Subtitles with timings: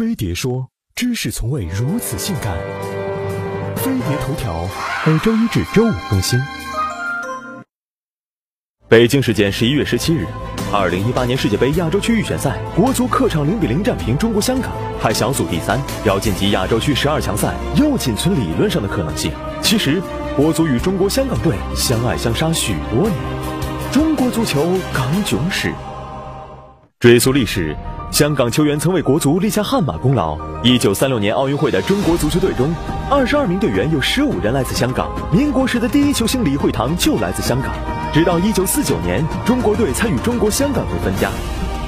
[0.00, 2.56] 飞碟说：知识从未如此性感。
[3.76, 4.66] 飞碟头条
[5.04, 6.40] 每周一至周五更新。
[8.88, 10.26] 北京时间十一月十七日，
[10.72, 19.30] 二零一八年世界杯亚洲区预选赛，国足客场零比零战平中国香港，排小组第三，要晋级亚洲区十二强赛，又仅存理论上的可能性。
[19.60, 20.02] 其实，
[20.34, 23.12] 国足与中国香港队相爱相杀许多年，
[23.92, 25.74] 中国足球港囧史。
[26.98, 27.76] 追溯历史。
[28.10, 30.36] 香港球员曾为国足立下汗马功劳。
[30.62, 32.74] 一九三六年奥运会的中国足球队中，
[33.08, 35.08] 二十二名队员有十五人来自香港。
[35.32, 37.72] 民国时的第一球星李惠堂就来自香港。
[38.12, 41.30] 直到一九四九年，中国队才与中国香港队分家。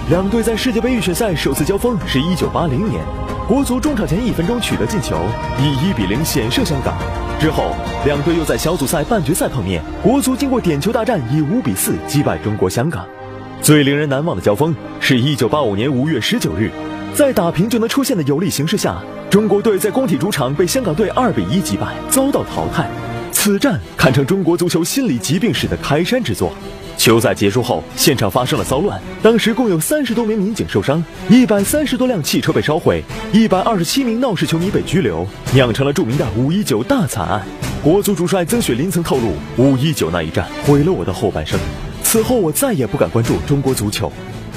[0.09, 3.05] 两队在世界杯预选赛首次交锋是一九八零年，
[3.47, 5.17] 国足中场前一分钟取得进球，
[5.61, 6.95] 以一比零险胜香港。
[7.41, 7.75] 之后，
[8.07, 13.05] 两队又在小组赛半决赛碰面，国足经过点球大战以五比四击败中国香港。
[13.62, 16.69] 最令人难忘的交锋是一九八五年五月十九日，
[17.15, 22.91] 在打平就能出线的有利形势下，中国队在工体主场被香港队二比一击败，遭到淘汰。
[23.31, 26.53] 此战堪称中国足球心理疾病史的开山之作。
[26.97, 33.00] 球赛结束后，现场发生了骚乱，当时共有三十多名民警受伤，一百三十多辆汽车被烧毁，
[33.33, 37.41] 一百二十七名闹事球迷被拘留，酿成了著名的五一九大惨案。
[37.81, 41.56] 国足主帅曾雪林曾透露，五一九那一战毁了我的后半生。
[42.13, 44.13] 此后我再也不敢关注中国足球。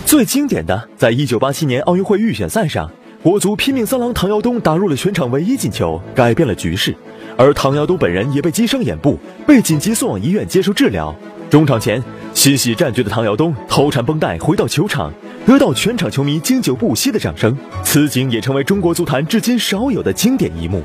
[0.06, 2.92] 最经典的，在一九八七年奥运会预选赛上，
[3.24, 6.94] 国足拼命三郎唐尧东打入了全场唯一进球，改变了局势。
[7.38, 9.18] 而唐尧东本人也被击伤眼部，
[9.48, 11.16] 被紧急送往医院接受治疗。
[11.50, 15.14] 中场前，欣喜战局的唐尧东头缠绷带回到球场，
[15.46, 17.58] 得到全场球迷经久不息的掌声。
[17.86, 20.84] 此景也成为中国足坛至今少有的经典一幕。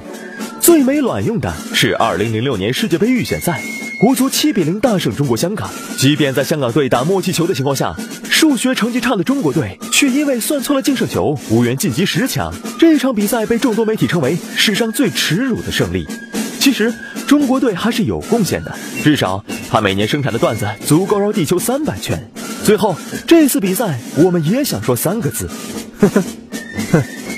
[0.61, 3.61] 最没卵用的是二零零六年世界杯预选赛。
[4.01, 7.95] 国足七比零大胜中国香港，即便在香港队打默契球的情况下，
[8.31, 12.51] 数学成绩差的中国队却因为算错了净胜球，无缘晋级十强。
[12.79, 16.09] 这场比赛被众多媒体称为史上最耻辱的胜利。
[16.59, 16.95] 其实
[17.27, 22.31] 中国队还是有贡献的，至少他每年生产的段子足够绕地球三百圈。
[22.65, 25.47] 最后这次比赛，我们也想说三个字：
[26.01, 26.25] 呵呵，
[26.93, 27.30] 哼。